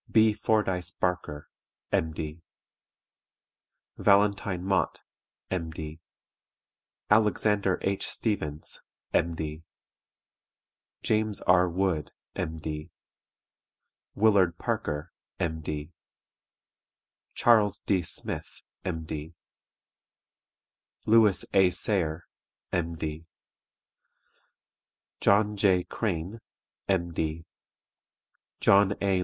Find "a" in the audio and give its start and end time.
21.53-21.69, 28.99-29.13